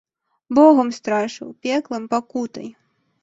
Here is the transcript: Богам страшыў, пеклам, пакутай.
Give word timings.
Богам 0.59 0.89
страшыў, 0.99 1.47
пеклам, 1.67 2.03
пакутай. 2.13 2.67